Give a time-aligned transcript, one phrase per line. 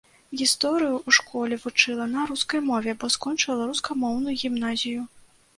[0.39, 5.07] Гісторыю ў школе вучыла на рускай мове, бо скончыла рускамоўную гімназію.